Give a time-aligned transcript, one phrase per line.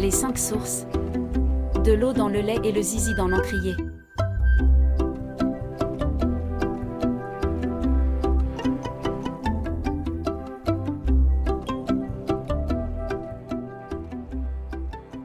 [0.00, 0.86] Les cinq sources.
[1.84, 3.74] De l'eau dans le lait et le zizi dans l'encrier.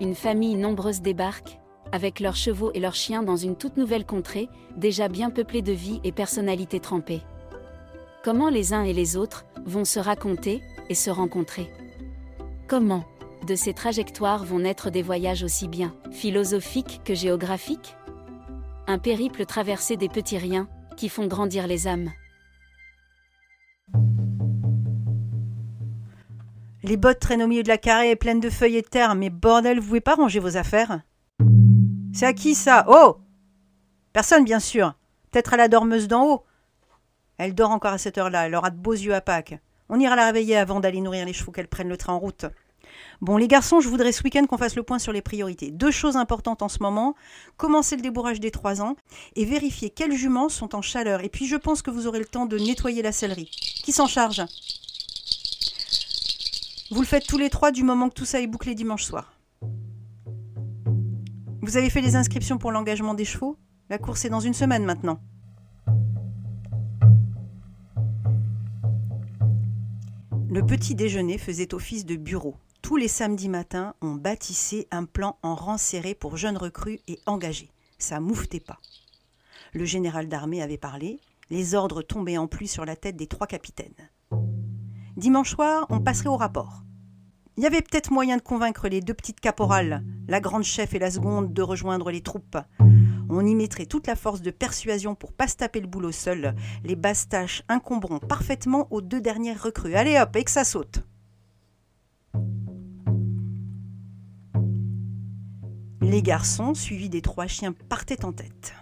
[0.00, 1.58] Une famille nombreuse débarque,
[1.90, 5.72] avec leurs chevaux et leurs chiens dans une toute nouvelle contrée, déjà bien peuplée de
[5.72, 7.22] vie et personnalités trempées.
[8.22, 11.72] Comment les uns et les autres vont se raconter et se rencontrer?
[12.68, 13.02] Comment?
[13.46, 17.96] De ces trajectoires vont naître des voyages aussi bien philosophiques que géographiques?
[18.86, 22.10] Un périple traversé des petits riens qui font grandir les âmes.
[26.82, 29.30] Les bottes traînent au milieu de la carrée pleines de feuilles et de terre, mais
[29.30, 31.02] bordel, vous pouvez pas ranger vos affaires?
[32.12, 32.84] C'est à qui ça?
[32.88, 33.18] Oh
[34.12, 34.94] Personne, bien sûr.
[35.30, 36.44] Peut-être à la dormeuse d'en haut.
[37.38, 39.58] Elle dort encore à cette heure-là, elle aura de beaux yeux à Pâques.
[39.88, 42.46] On ira la réveiller avant d'aller nourrir les chevaux qu'elle prenne le train en route.
[43.20, 45.70] Bon, les garçons, je voudrais ce week-end qu'on fasse le point sur les priorités.
[45.70, 47.14] Deux choses importantes en ce moment.
[47.56, 48.96] Commencer le débourrage des trois ans
[49.36, 51.22] et vérifier quelles juments sont en chaleur.
[51.22, 53.50] Et puis, je pense que vous aurez le temps de nettoyer la sellerie.
[53.84, 54.42] Qui s'en charge?
[56.90, 59.34] Vous le faites tous les trois du moment que tout ça est bouclé dimanche soir.
[61.62, 63.56] Vous avez fait les inscriptions pour l'engagement des chevaux?
[63.90, 65.20] La course est dans une semaine maintenant.
[70.48, 72.56] Le petit déjeuner faisait office de bureau.
[72.90, 77.20] Tous les samedis matins, on bâtissait un plan en rang serré pour jeunes recrues et
[77.24, 77.70] engagés.
[77.98, 78.80] Ça mouffetait pas.
[79.72, 81.20] Le général d'armée avait parlé,
[81.50, 83.94] les ordres tombaient en pluie sur la tête des trois capitaines.
[85.16, 86.82] Dimanche soir, on passerait au rapport.
[87.56, 90.98] Il y avait peut-être moyen de convaincre les deux petites caporales, la grande chef et
[90.98, 92.58] la seconde, de rejoindre les troupes.
[93.28, 96.56] On y mettrait toute la force de persuasion pour pas se taper le boulot seul.
[96.82, 99.94] Les basses tâches incomberont parfaitement aux deux dernières recrues.
[99.94, 101.04] Allez hop, et que ça saute.
[106.10, 108.74] Les garçons, suivis des trois chiens, partaient en tête.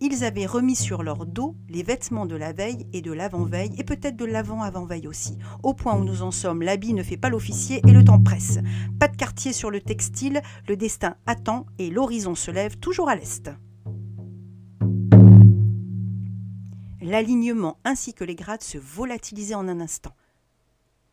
[0.00, 3.82] Ils avaient remis sur leur dos les vêtements de la veille et de l'avant-veille, et
[3.82, 5.36] peut-être de l'avant-avant-veille aussi.
[5.64, 8.60] Au point où nous en sommes, l'habit ne fait pas l'officier et le temps presse.
[9.00, 13.16] Pas de quartier sur le textile, le destin attend et l'horizon se lève toujours à
[13.16, 13.50] l'est.
[17.00, 20.14] L'alignement ainsi que les grades se volatilisaient en un instant.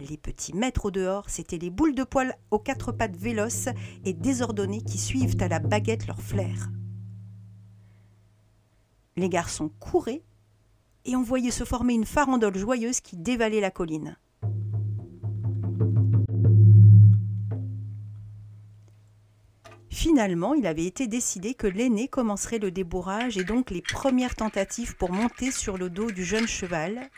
[0.00, 3.68] Les petits maîtres au dehors, c'étaient les boules de poil aux quatre pattes véloces
[4.04, 6.68] et désordonnées qui suivent à la baguette leur flair.
[9.16, 10.24] Les garçons couraient
[11.04, 14.16] et on voyait se former une farandole joyeuse qui dévalait la colline.
[19.90, 24.96] Finalement, il avait été décidé que l'aîné commencerait le débourrage et donc les premières tentatives
[24.96, 27.08] pour monter sur le dos du jeune cheval,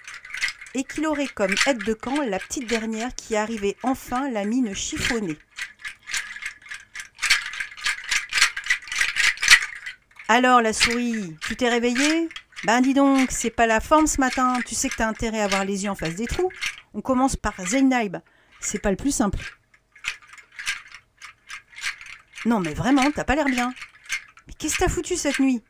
[0.77, 4.75] et qu'il aurait comme aide de camp la petite dernière qui arrivait enfin la mine
[4.75, 5.39] chiffonnée.
[10.29, 12.29] Alors la souris, tu t'es réveillée?
[12.65, 15.45] Ben dis donc, c'est pas la forme ce matin, tu sais que t'as intérêt à
[15.45, 16.53] avoir les yeux en face des trous.
[16.93, 18.21] On commence par Zeynab,
[18.61, 19.39] c'est pas le plus simple.
[22.45, 23.73] Non mais vraiment, t'as pas l'air bien.
[24.47, 25.65] Mais qu'est-ce que t'as foutu cette nuit?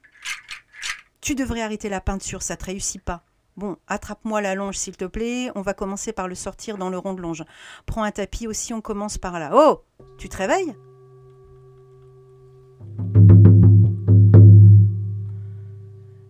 [1.21, 3.25] Tu devrais arrêter la peinture, ça te réussit pas.
[3.57, 5.51] Bon, attrape-moi la longe, s'il te plaît.
[5.55, 7.43] On va commencer par le sortir dans le rond de longe.
[7.87, 9.53] Prends un tapis aussi, on commence par là.
[9.55, 9.83] Oh
[10.19, 10.75] Tu te réveilles?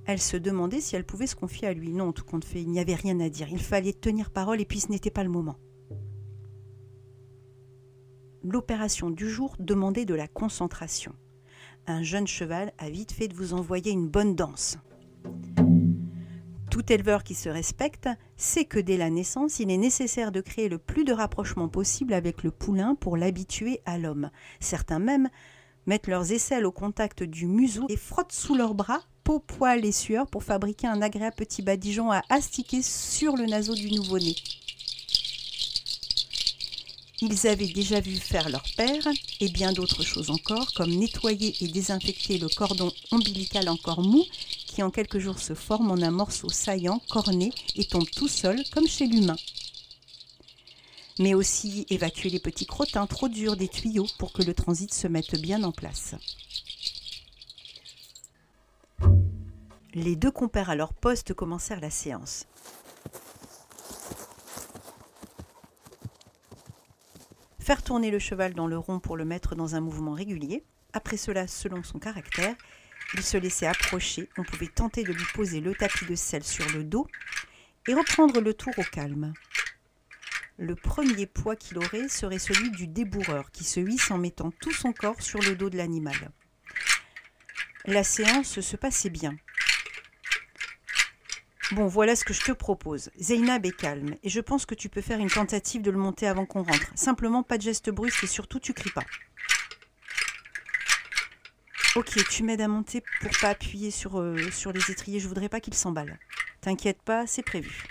[0.09, 1.93] Elle se demandait si elle pouvait se confier à lui.
[1.93, 3.49] Non, tout compte fait, il n'y avait rien à dire.
[3.51, 5.57] Il fallait tenir parole et puis ce n'était pas le moment.
[8.45, 11.13] L'opération du jour demandait de la concentration.
[11.89, 14.79] Un jeune cheval a vite fait de vous envoyer une bonne danse.
[16.77, 18.07] Tout éleveur qui se respecte
[18.37, 22.13] sait que dès la naissance, il est nécessaire de créer le plus de rapprochement possible
[22.13, 24.31] avec le poulain pour l'habituer à l'homme.
[24.61, 25.31] Certains même
[25.87, 29.91] mettent leurs aisselles au contact du museau et frottent sous leurs bras, peau, poils et
[29.91, 34.35] sueur pour fabriquer un agréable petit badigeon à astiquer sur le naseau du nouveau-né.
[37.23, 39.09] Ils avaient déjà vu faire leur père
[39.41, 44.23] et bien d'autres choses encore, comme nettoyer et désinfecter le cordon ombilical encore mou
[44.77, 48.63] qui en quelques jours se forme en un morceau saillant, corné et tombe tout seul
[48.75, 49.37] comme chez l'humain.
[51.19, 55.09] Mais aussi évacuer les petits crottins trop durs des tuyaux pour que le transit se
[55.09, 56.15] mette bien en place.
[59.95, 62.45] Les deux compères à leur poste commencèrent la séance.
[67.61, 70.65] Faire tourner le cheval dans le rond pour le mettre dans un mouvement régulier.
[70.93, 72.55] Après cela, selon son caractère,
[73.15, 74.29] il se laissait approcher.
[74.37, 77.07] On pouvait tenter de lui poser le tapis de sel sur le dos
[77.89, 79.33] et reprendre le tour au calme.
[80.59, 84.73] Le premier poids qu'il aurait serait celui du débourreur, qui se hisse en mettant tout
[84.73, 86.31] son corps sur le dos de l'animal.
[87.85, 89.37] La séance se passait bien.
[91.73, 93.11] Bon, voilà ce que je te propose.
[93.19, 96.27] Zeynab est calme, et je pense que tu peux faire une tentative de le monter
[96.27, 96.91] avant qu'on rentre.
[96.95, 99.05] Simplement, pas de geste brusque et surtout, tu cries pas.
[101.97, 105.49] Ok, tu m'aides à monter pour pas appuyer sur, euh, sur les étriers, je voudrais
[105.49, 106.19] pas qu'il s'emballe.
[106.61, 107.85] T'inquiète pas, c'est prévu.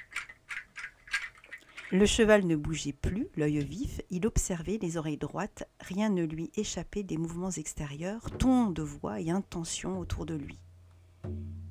[1.92, 6.52] Le cheval ne bougeait plus, l'œil vif, il observait les oreilles droites, rien ne lui
[6.56, 10.60] échappait des mouvements extérieurs, ton de voix et intention autour de lui.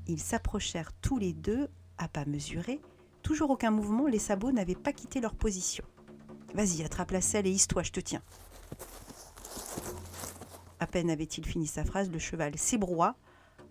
[0.09, 2.81] Ils s'approchèrent tous les deux, à pas mesurés,
[3.23, 5.85] toujours aucun mouvement, les sabots n'avaient pas quitté leur position.
[6.53, 8.23] Vas-y, attrape la selle et hisse-toi, je te tiens.
[10.85, 13.17] À peine avait-il fini sa phrase, le cheval s'ébroua,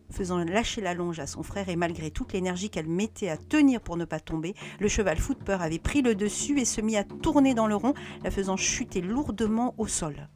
[0.10, 3.82] faisant lâcher la longe à son frère, et malgré toute l'énergie qu'elle mettait à tenir
[3.82, 6.82] pour ne pas tomber, le cheval fou de peur avait pris le dessus et se
[6.82, 7.94] mit à tourner dans le rond,
[8.24, 10.28] la faisant chuter lourdement au sol.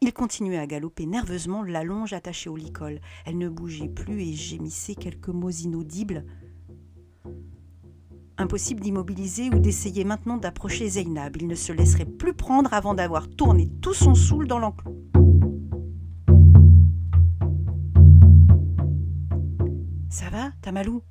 [0.00, 3.02] Il continuait à galoper nerveusement, la longe attachée au licol.
[3.26, 6.24] Elle ne bougeait plus et gémissait quelques mots inaudibles.
[8.36, 11.36] Impossible d'immobiliser ou d'essayer maintenant d'approcher Zeynab.
[11.36, 14.96] Il ne se laisserait plus prendre avant d'avoir tourné tout son soul dans l'enclos.
[20.08, 21.02] Ça va, Tamalou?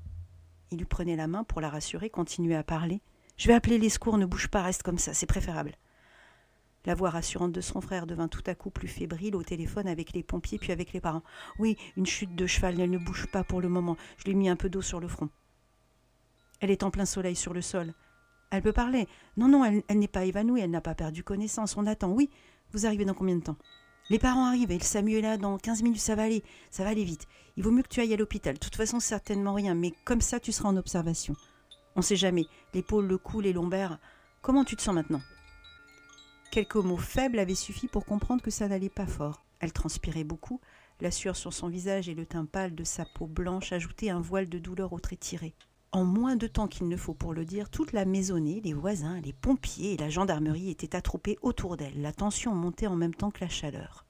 [0.72, 3.02] Il lui prenait la main pour la rassurer, continuait à parler.
[3.38, 5.74] Je vais appeler les secours, ne bouge pas, reste comme ça, c'est préférable.
[6.86, 10.12] La voix rassurante de son frère devint tout à coup plus fébrile au téléphone avec
[10.12, 11.24] les pompiers puis avec les parents.
[11.58, 13.96] Oui, une chute de cheval, elle ne bouge pas pour le moment.
[14.18, 15.30] Je lui ai mis un peu d'eau sur le front.
[16.64, 17.94] Elle est en plein soleil sur le sol.
[18.50, 19.10] Elle peut parler.
[19.36, 21.76] Non, non, elle, n'est pas évanouie, elle n'a pas perdu connaissance.
[21.76, 22.14] On attend.
[22.14, 22.30] Oui,
[22.72, 23.58] vous arrivez dans combien de temps?
[24.10, 26.86] Les parents arrivent et le Samuel est là dans 15 minutes, ça va aller, ça
[26.86, 27.28] va aller vite.
[27.58, 28.54] Il vaut mieux que tu ailles à l'hôpital.
[28.54, 31.36] De toute façon, certainement rien, mais comme ça, tu seras en observation.
[31.98, 32.46] On sait jamais.
[32.74, 34.00] L'épaule, le cou, les lombaires.
[34.42, 35.22] Comment tu te sens maintenant?
[36.50, 39.44] Quelques mots faibles avaient suffi pour comprendre que ça n'allait pas fort.
[39.60, 40.62] Elle transpirait beaucoup.
[41.02, 44.22] La sueur sur son visage et le teint pâle de sa peau blanche ajoutaient un
[44.22, 45.54] voile de douleur au trait tiré.
[45.94, 49.22] En moins de temps qu'il ne faut pour le dire, toute la maisonnée, les voisins,
[49.22, 52.02] les pompiers et la gendarmerie étaient attroupés autour d'elle.
[52.02, 54.08] La tension montait en même temps que la chaleur.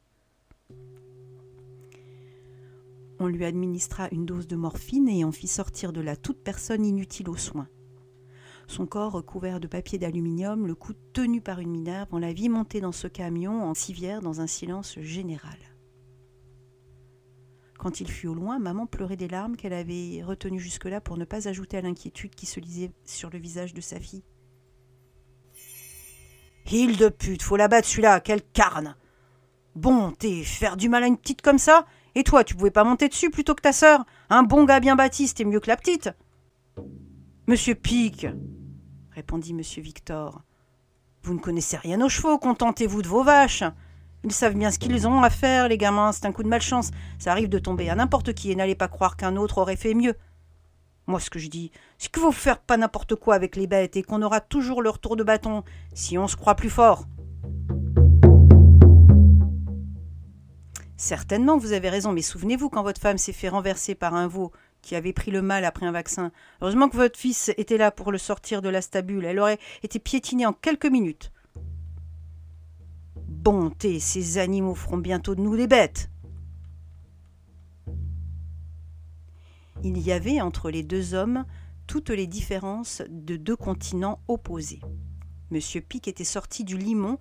[3.19, 6.85] On lui administra une dose de morphine et en fit sortir de là toute personne
[6.85, 7.67] inutile aux soins.
[8.67, 12.47] Son corps recouvert de papier d'aluminium, le cou tenu par une minerve, on la vit
[12.47, 15.72] monter dans ce camion en civière dans un silence général.
[17.77, 21.25] Quand il fut au loin, maman pleurait des larmes qu'elle avait retenues jusque-là pour ne
[21.25, 24.23] pas ajouter à l'inquiétude qui se lisait sur le visage de sa fille.
[26.71, 28.95] Hile de pute, faut la battre celui-là, quelle carne
[29.75, 31.85] Bon, t'es faire du mal à une petite comme ça
[32.15, 34.95] Et toi, tu pouvais pas monter dessus plutôt que ta sœur Un bon gars bien
[34.95, 36.09] bâti, c'était mieux que la petite
[37.47, 38.25] Monsieur Pic,
[39.11, 40.41] répondit monsieur Victor.
[41.23, 43.63] Vous ne connaissez rien aux chevaux, contentez-vous de vos vaches.
[44.25, 46.91] Ils savent bien ce qu'ils ont à faire, les gamins, c'est un coup de malchance.
[47.19, 49.93] Ça arrive de tomber à n'importe qui et n'allez pas croire qu'un autre aurait fait
[49.93, 50.15] mieux.
[51.07, 53.97] Moi, ce que je dis, c'est qu'il faut faire pas n'importe quoi avec les bêtes
[53.97, 57.03] et qu'on aura toujours leur tour de bâton si on se croit plus fort.
[60.95, 64.53] Certainement, vous avez raison, mais souvenez-vous quand votre femme s'est fait renverser par un veau
[64.81, 66.31] qui avait pris le mal après un vaccin.
[66.61, 69.25] Heureusement que votre fils était là pour le sortir de la stabule.
[69.25, 71.32] Elle aurait été piétinée en quelques minutes.
[73.43, 76.09] Bonté, ces animaux feront bientôt de nous des bêtes.
[79.83, 81.43] Il y avait entre les deux hommes
[81.85, 84.79] toutes les différences de deux continents opposés.
[85.51, 87.19] Monsieur Pic était sorti du limon,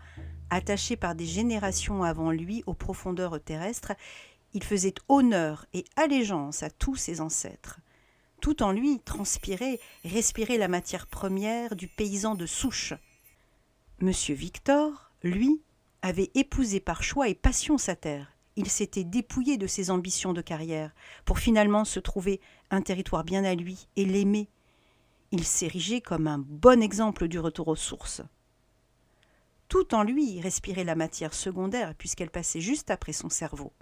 [0.48, 3.94] attaché par des générations avant lui aux profondeurs terrestres.
[4.54, 7.80] Il faisait honneur et allégeance à tous ses ancêtres.
[8.40, 12.94] Tout en lui transpirait, respirait la matière première du paysan de souche.
[13.98, 15.62] Monsieur Victor, lui,
[16.02, 18.36] avait épousé par choix et passion sa terre.
[18.56, 20.94] Il s'était dépouillé de ses ambitions de carrière
[21.24, 22.40] pour finalement se trouver
[22.70, 24.48] un territoire bien à lui et l'aimer.
[25.30, 28.20] Il s'érigeait comme un bon exemple du retour aux sources.
[29.68, 33.72] Tout en lui respirait la matière secondaire puisqu'elle passait juste après son cerveau.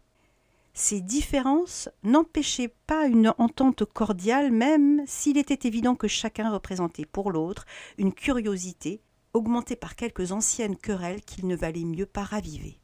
[0.73, 7.33] Ces différences n'empêchaient pas une entente cordiale même s'il était évident que chacun représentait pour
[7.33, 7.65] l'autre
[7.99, 12.81] une curiosité augmenté par quelques anciennes querelles qu'il ne valait mieux pas raviver.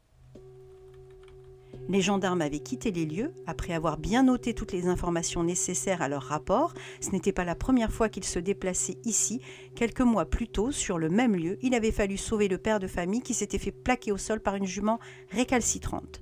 [1.89, 6.09] Les gendarmes avaient quitté les lieux après avoir bien noté toutes les informations nécessaires à
[6.09, 6.73] leur rapport.
[6.99, 9.41] Ce n'était pas la première fois qu'ils se déplaçaient ici.
[9.73, 12.87] Quelques mois plus tôt, sur le même lieu, il avait fallu sauver le père de
[12.87, 14.99] famille qui s'était fait plaquer au sol par une jument
[15.29, 16.21] récalcitrante.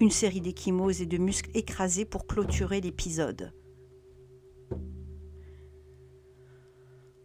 [0.00, 3.52] Une série d'échymoses et de muscles écrasés pour clôturer l'épisode.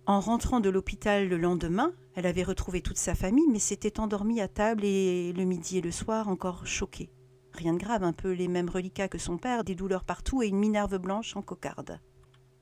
[0.07, 4.39] En rentrant de l'hôpital le lendemain, elle avait retrouvé toute sa famille, mais s'était endormie
[4.39, 7.09] à table et le midi et le soir encore choquée.
[7.53, 10.47] Rien de grave, un peu les mêmes reliquats que son père, des douleurs partout et
[10.47, 11.99] une minerve blanche en cocarde.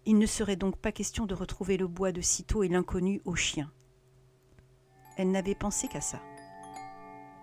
[0.06, 3.36] Il ne serait donc pas question de retrouver le bois de sitôt et l'inconnu au
[3.36, 3.70] chien.
[5.18, 6.22] Elle n'avait pensé qu'à ça.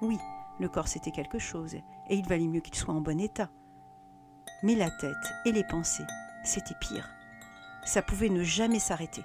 [0.00, 0.16] Oui,
[0.60, 3.50] le corps c'était quelque chose, et il valait mieux qu'il soit en bon état.
[4.62, 6.06] Mais la tête et les pensées,
[6.42, 7.10] c'était pire.
[7.84, 9.24] Ça pouvait ne jamais s'arrêter.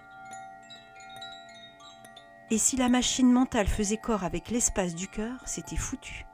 [2.51, 6.25] Et si la machine mentale faisait corps avec l'espace du cœur, c'était foutu.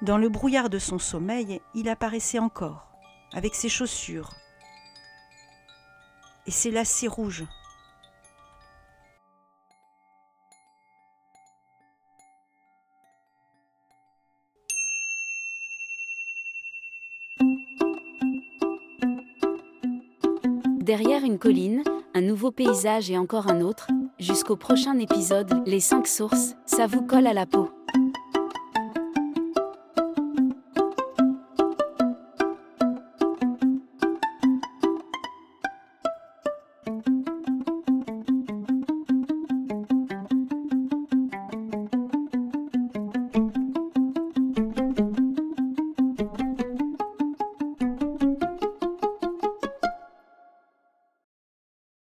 [0.00, 2.88] Dans le brouillard de son sommeil, il apparaissait encore,
[3.34, 4.34] avec ses chaussures
[6.46, 7.44] et ses lacets rouges.
[20.80, 21.82] Derrière une colline,
[22.16, 27.02] un nouveau paysage et encore un autre, jusqu'au prochain épisode, les 5 sources, ça vous
[27.02, 27.75] colle à la peau.